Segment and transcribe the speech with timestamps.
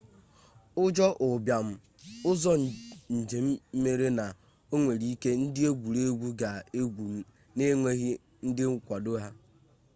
[0.83, 1.67] ụjọ ụbịam
[2.29, 2.51] ụzọ
[3.17, 3.47] njem
[3.81, 4.25] mere na
[4.73, 7.03] onwere ike ndị egwuregwu ga egwu
[7.57, 8.11] n'enweghị
[8.47, 9.29] ndị nkwado ha